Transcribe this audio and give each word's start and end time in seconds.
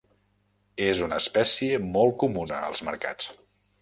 És 0.85 1.03
una 1.07 1.19
espècie 1.23 1.79
molt 1.91 2.17
comuna 2.25 2.63
als 2.71 2.83
mercats. 2.89 3.31